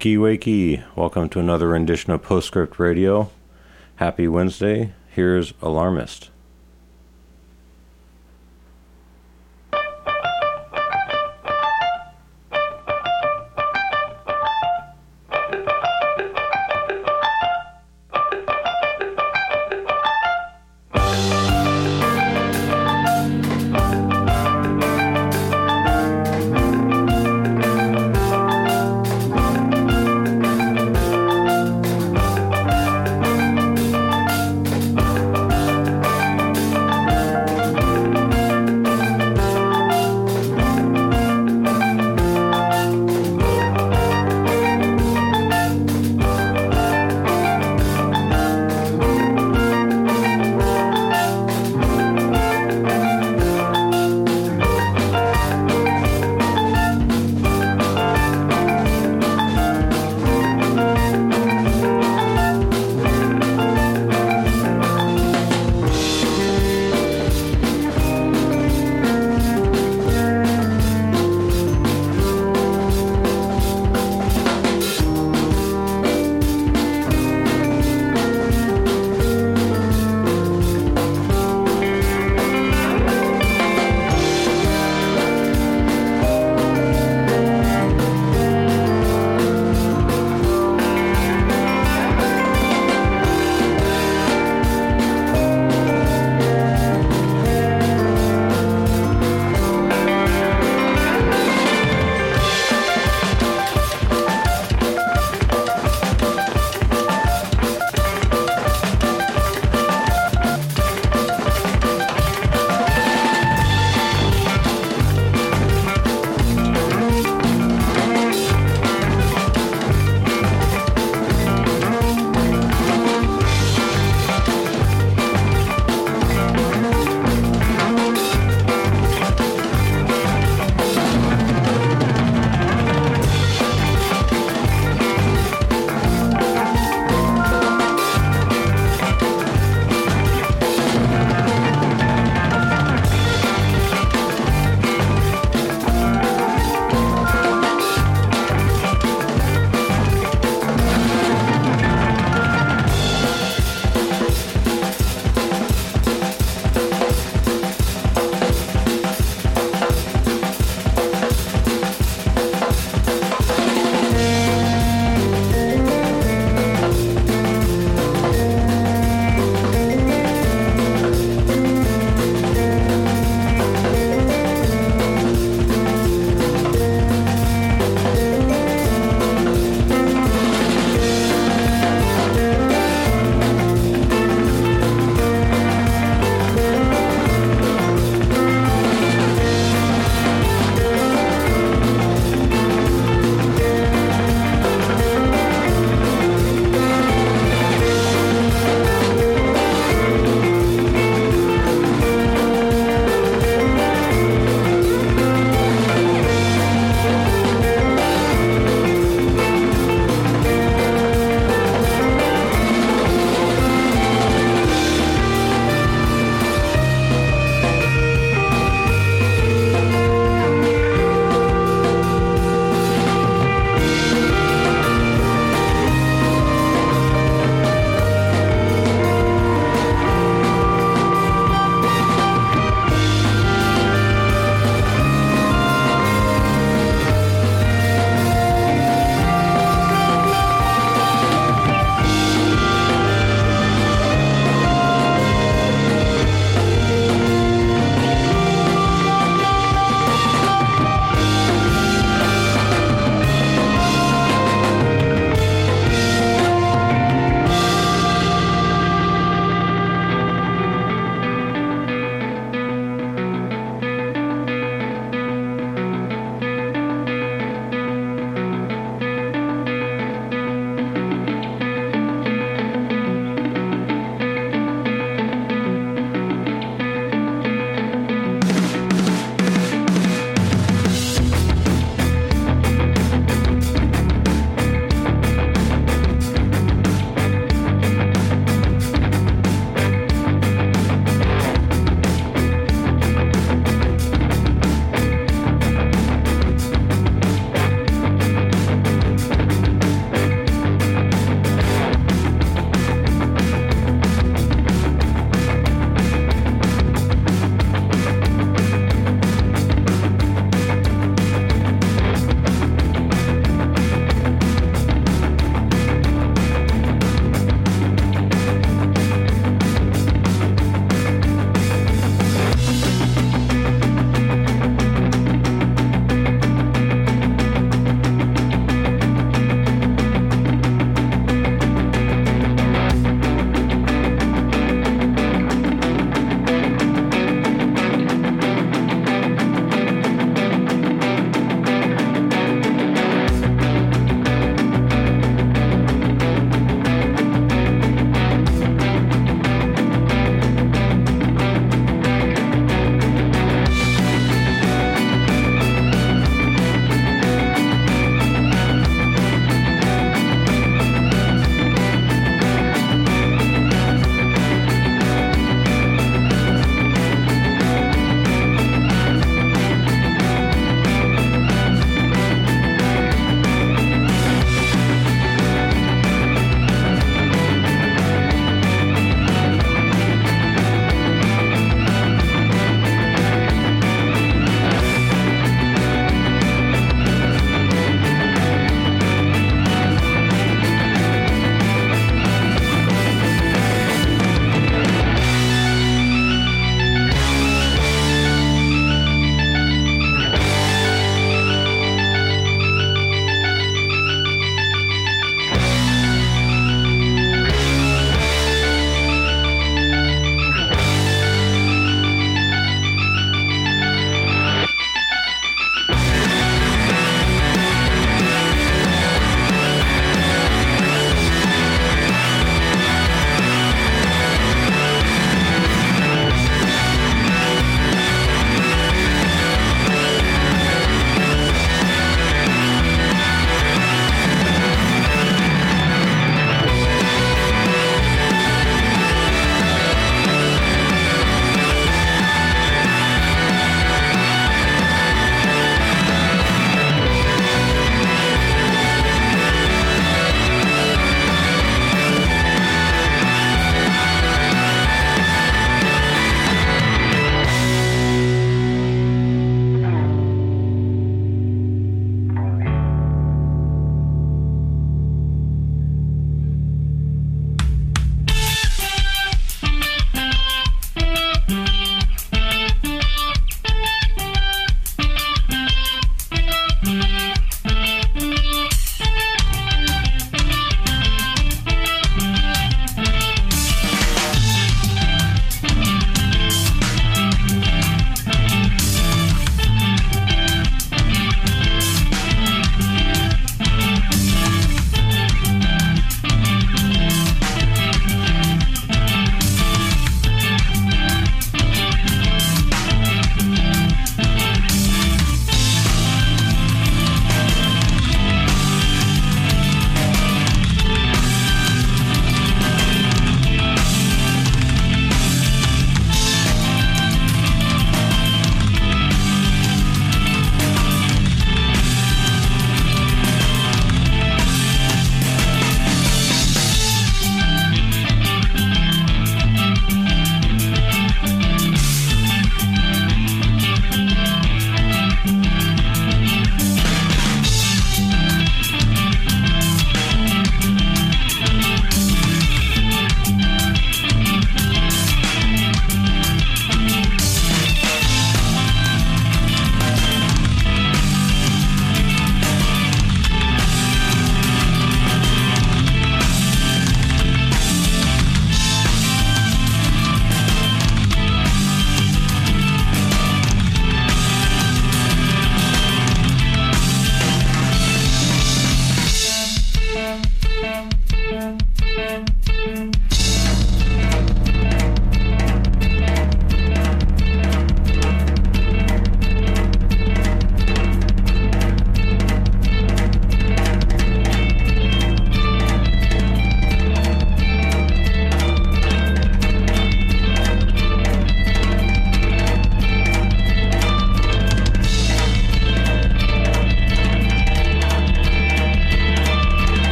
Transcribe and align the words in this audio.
Wakey, 0.00 0.16
wakey. 0.16 0.82
Welcome 0.96 1.28
to 1.28 1.40
another 1.40 1.68
rendition 1.68 2.10
of 2.10 2.22
Postscript 2.22 2.78
Radio. 2.78 3.30
Happy 3.96 4.26
Wednesday. 4.28 4.94
Here's 5.10 5.52
Alarmist. 5.60 6.30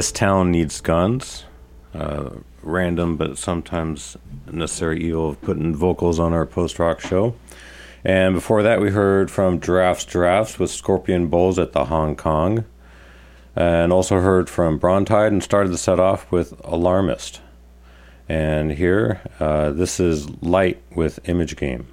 This 0.00 0.12
Town 0.12 0.50
Needs 0.50 0.80
Guns. 0.80 1.44
Uh, 1.92 2.30
random, 2.62 3.18
but 3.18 3.36
sometimes 3.36 4.16
necessary 4.50 4.98
evil 5.04 5.28
of 5.28 5.42
putting 5.42 5.76
vocals 5.76 6.18
on 6.18 6.32
our 6.32 6.46
post 6.46 6.78
rock 6.78 7.00
show. 7.00 7.34
And 8.02 8.34
before 8.34 8.62
that, 8.62 8.80
we 8.80 8.92
heard 8.92 9.30
from 9.30 9.60
Giraffes 9.60 10.06
Giraffes 10.06 10.58
with 10.58 10.70
Scorpion 10.70 11.26
Bowls 11.26 11.58
at 11.58 11.72
the 11.72 11.84
Hong 11.84 12.16
Kong. 12.16 12.64
And 13.54 13.92
also 13.92 14.22
heard 14.22 14.48
from 14.48 14.80
Brontide 14.80 15.32
and 15.32 15.42
started 15.44 15.70
the 15.70 15.76
set 15.76 16.00
off 16.00 16.32
with 16.32 16.58
Alarmist. 16.64 17.42
And 18.26 18.72
here, 18.72 19.20
uh, 19.38 19.68
this 19.68 20.00
is 20.00 20.30
LITE 20.40 20.82
with 20.94 21.20
Image 21.28 21.56
Game. 21.56 21.88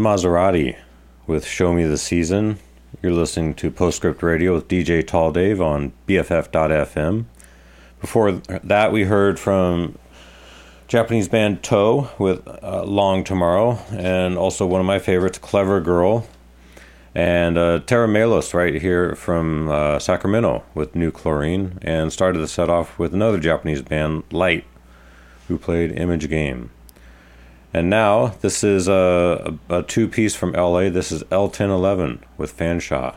Maserati 0.00 0.76
with 1.26 1.44
Show 1.44 1.74
Me 1.74 1.84
the 1.84 1.98
Season. 1.98 2.58
You're 3.02 3.12
listening 3.12 3.52
to 3.56 3.70
Postscript 3.70 4.22
Radio 4.22 4.54
with 4.54 4.66
DJ 4.66 5.06
Tall 5.06 5.30
Dave 5.30 5.60
on 5.60 5.92
BFF.fm. 6.08 7.26
Before 8.00 8.32
that, 8.32 8.92
we 8.92 9.04
heard 9.04 9.38
from 9.38 9.98
Japanese 10.88 11.28
band 11.28 11.62
Toe 11.62 12.10
with 12.18 12.48
uh, 12.48 12.82
Long 12.84 13.24
Tomorrow, 13.24 13.78
and 13.90 14.38
also 14.38 14.66
one 14.66 14.80
of 14.80 14.86
my 14.86 14.98
favorites, 14.98 15.36
Clever 15.36 15.82
Girl, 15.82 16.26
and 17.14 17.58
uh, 17.58 17.80
Tera 17.80 18.08
Melos 18.08 18.54
right 18.54 18.80
here 18.80 19.14
from 19.14 19.68
uh, 19.68 19.98
Sacramento 19.98 20.64
with 20.74 20.94
New 20.94 21.10
Chlorine, 21.10 21.78
and 21.82 22.10
started 22.10 22.38
the 22.38 22.48
set 22.48 22.70
off 22.70 22.98
with 22.98 23.12
another 23.12 23.38
Japanese 23.38 23.82
band, 23.82 24.24
LITE, 24.32 24.64
who 25.48 25.58
played 25.58 25.92
Image 25.92 26.30
Game. 26.30 26.70
And 27.72 27.88
now, 27.88 28.34
this 28.40 28.64
is 28.64 28.88
a, 28.88 29.56
a 29.68 29.82
two 29.84 30.08
piece 30.08 30.34
from 30.34 30.52
LA. 30.52 30.90
This 30.90 31.12
is 31.12 31.22
El 31.30 31.48
Ten 31.48 31.70
Eleven 31.70 32.22
with 32.36 32.56
Fanshawe. 32.56 33.14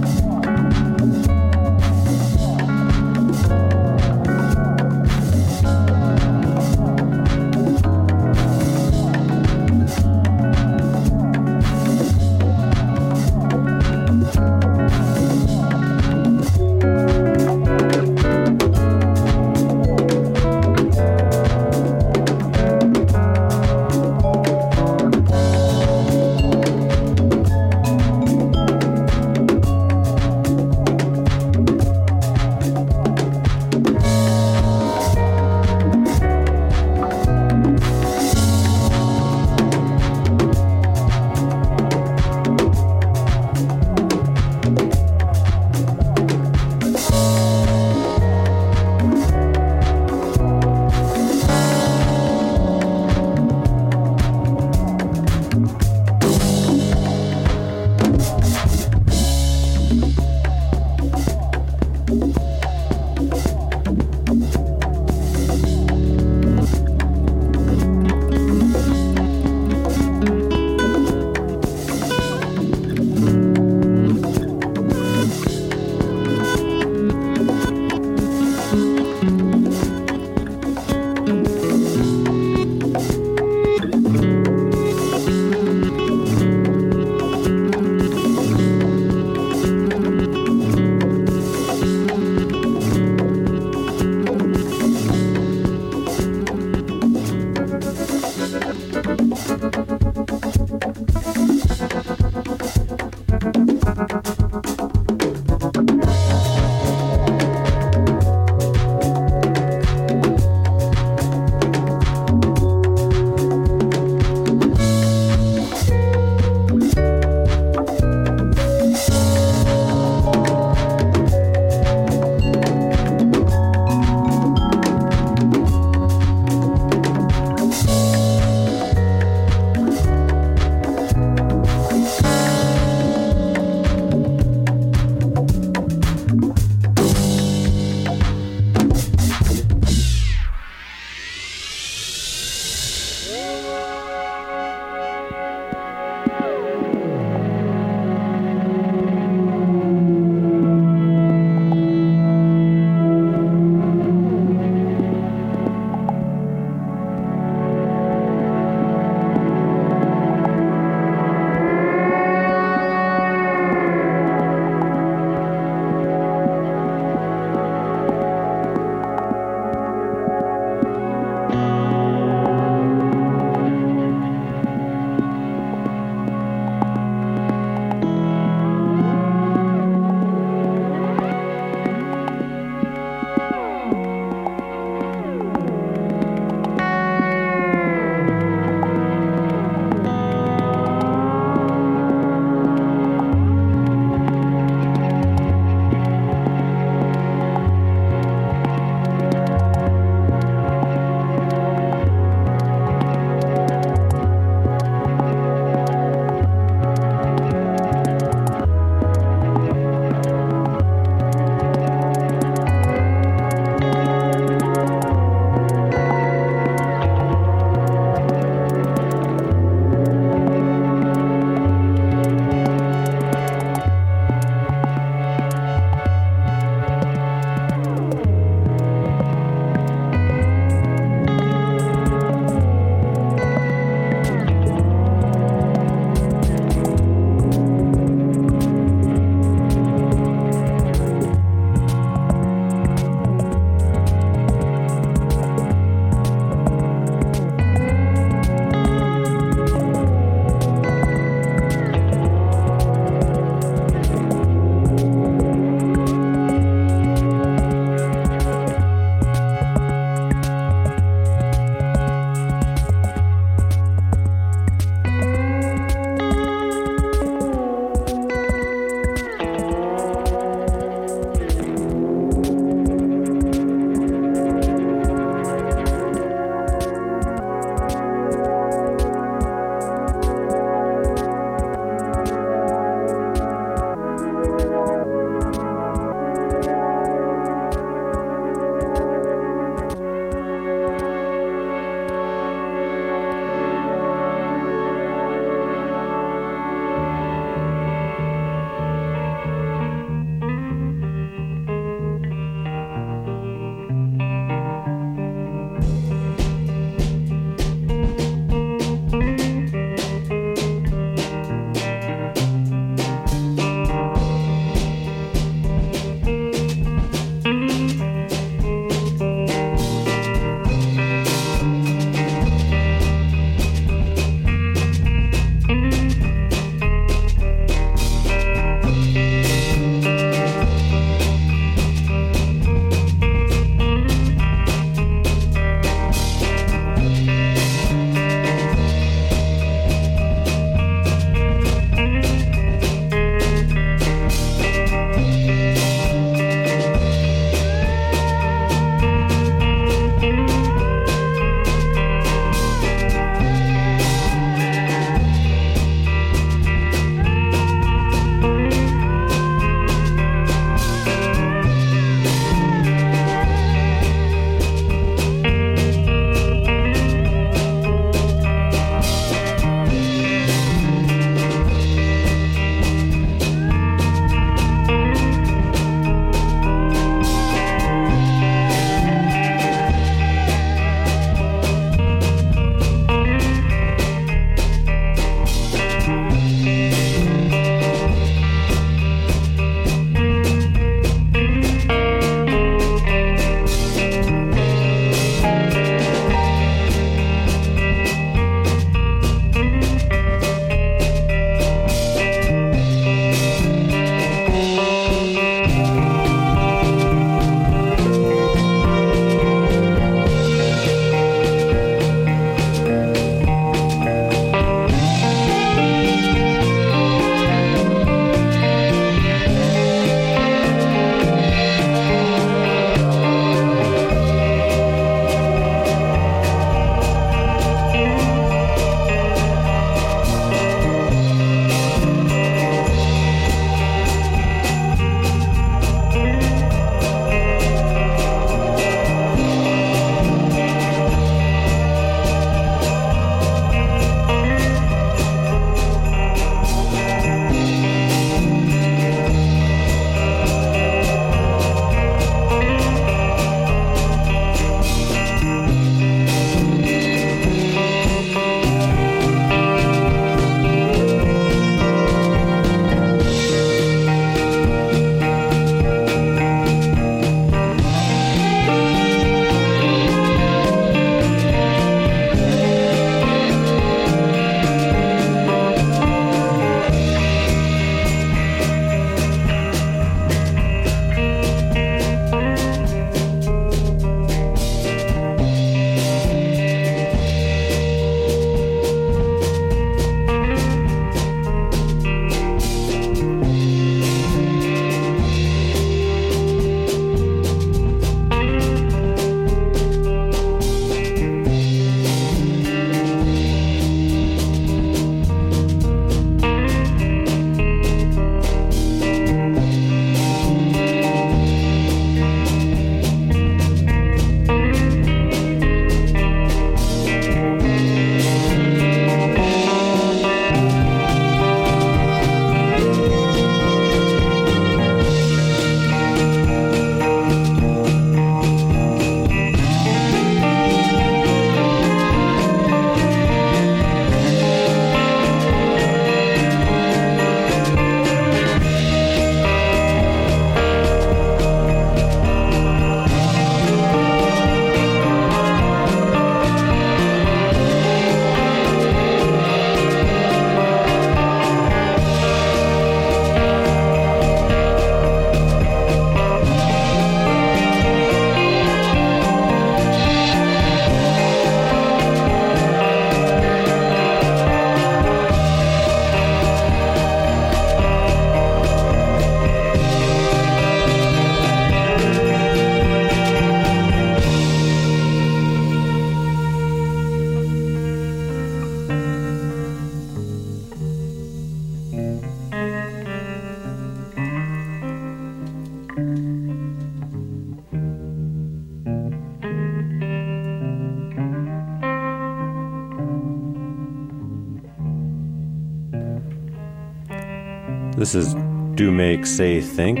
This 598.04 598.14
is 598.14 598.34
Do 598.74 598.92
Make 598.92 599.24
Say 599.24 599.62
Think 599.62 600.00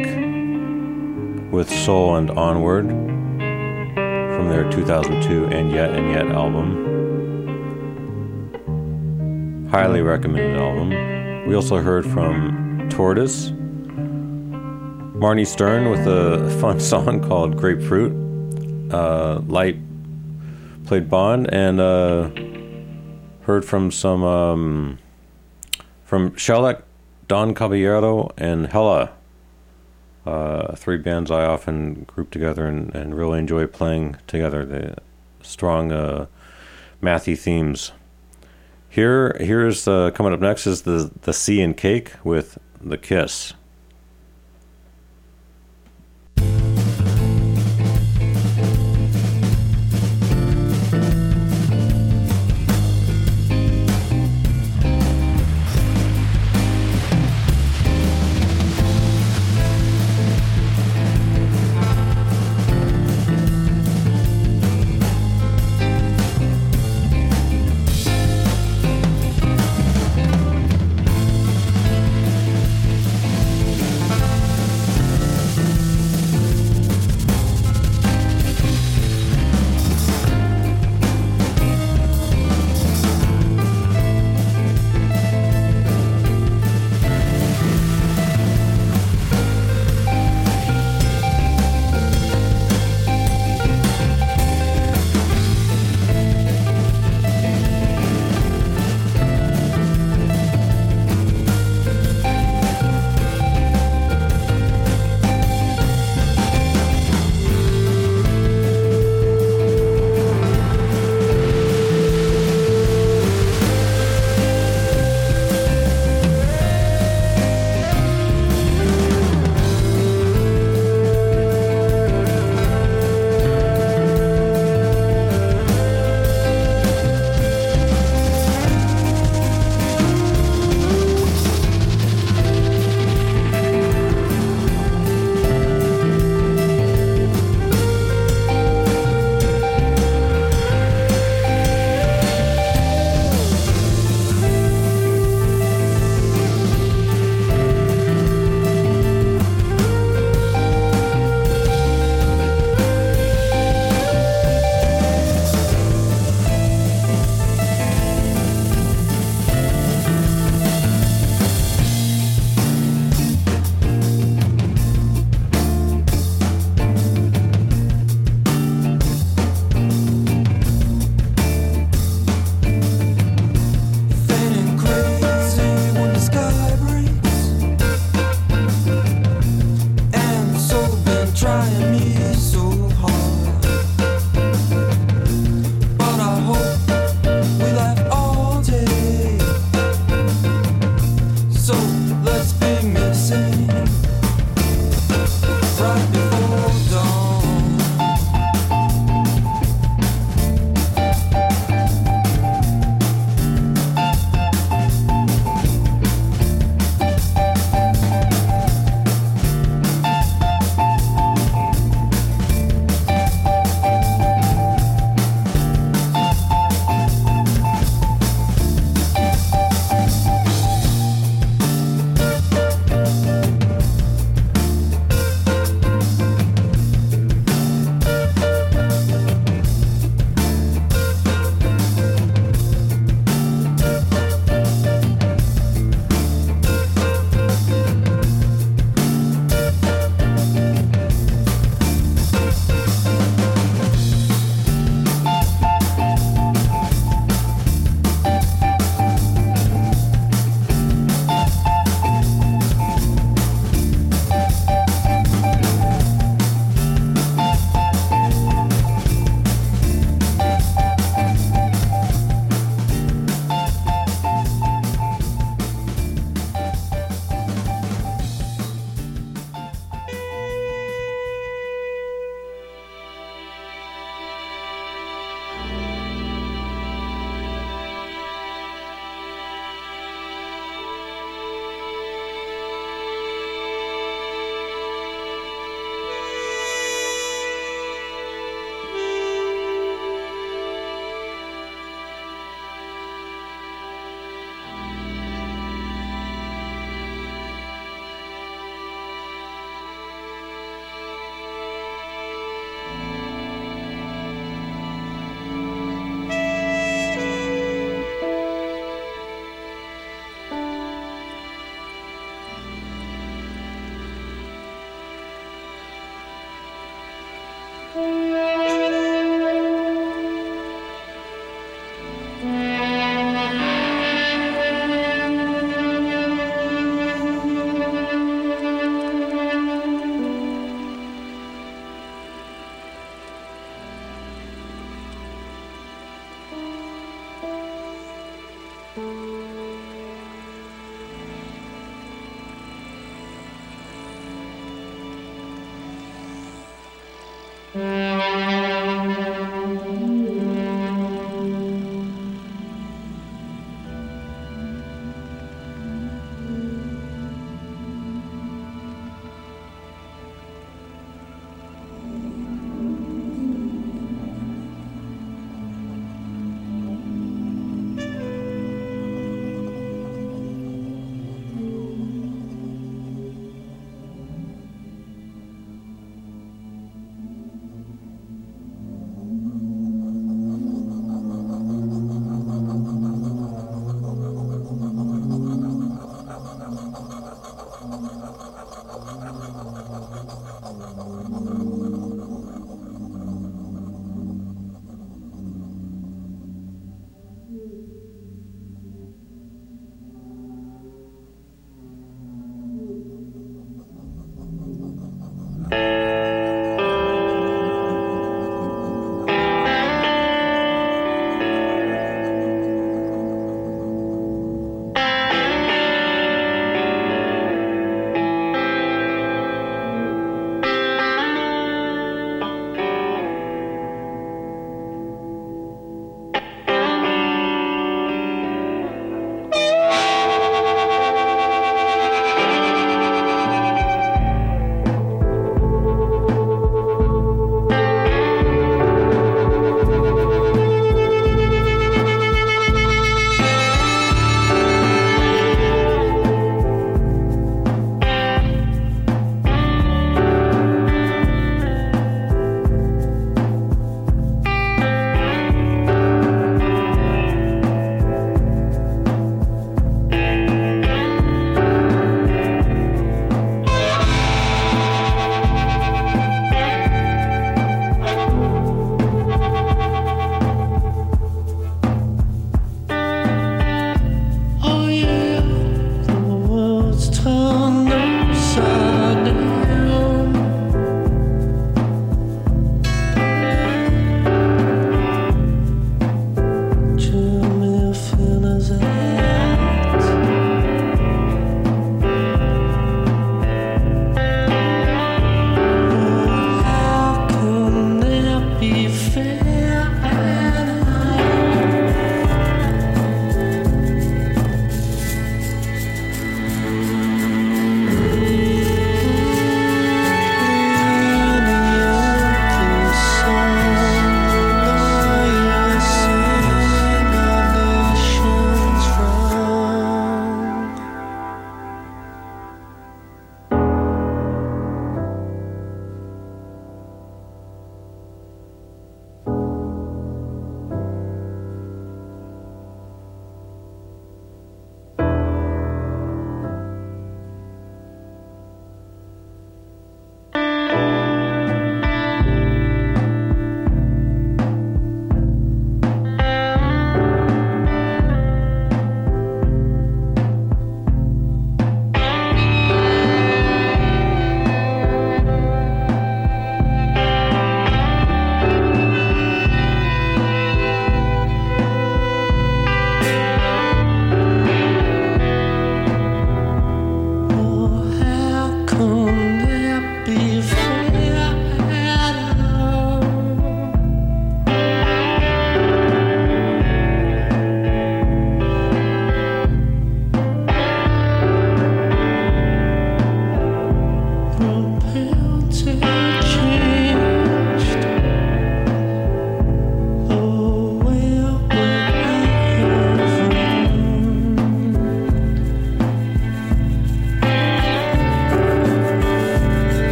with 1.50 1.70
Soul 1.70 2.16
and 2.16 2.30
Onward 2.32 2.86
from 2.86 4.50
their 4.50 4.70
2002 4.70 5.46
And 5.46 5.70
Yet 5.72 5.88
and 5.88 6.10
Yet 6.10 6.26
album. 6.26 6.84
Highly 9.70 10.02
recommended 10.02 10.60
album. 10.60 10.90
We 11.48 11.54
also 11.54 11.78
heard 11.78 12.04
from 12.04 12.90
Tortoise, 12.90 13.52
Marnie 15.16 15.46
Stern 15.46 15.88
with 15.88 16.06
a 16.06 16.54
fun 16.60 16.80
song 16.80 17.26
called 17.26 17.56
Grapefruit. 17.56 18.12
Uh, 18.92 19.40
LITE 19.46 19.78
played 20.84 21.08
Bond 21.08 21.48
and 21.50 21.80
uh, 21.80 22.28
heard 23.46 23.64
from 23.64 23.90
some 23.90 24.22
um, 24.22 24.98
from 26.04 26.36
Shellac 26.36 26.83
Don 27.26 27.54
Caballero 27.54 28.32
and 28.36 28.66
Hella, 28.66 29.12
uh, 30.26 30.74
three 30.76 30.98
bands 30.98 31.30
I 31.30 31.44
often 31.44 32.04
group 32.04 32.30
together 32.30 32.66
and, 32.66 32.94
and 32.94 33.14
really 33.14 33.38
enjoy 33.38 33.66
playing 33.66 34.16
together. 34.26 34.64
The 34.64 34.96
strong 35.42 35.92
uh, 35.92 36.26
mathy 37.02 37.38
themes. 37.38 37.92
Here, 38.88 39.36
here's 39.40 39.88
uh, 39.88 40.10
coming 40.12 40.32
up 40.32 40.40
next 40.40 40.66
is 40.66 40.82
the 40.82 41.10
the 41.22 41.32
Sea 41.32 41.60
and 41.60 41.76
Cake 41.76 42.12
with 42.22 42.58
the 42.80 42.98
Kiss. 42.98 43.54